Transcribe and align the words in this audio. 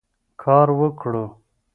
کار 0.41 0.67
وکړو. 0.79 1.25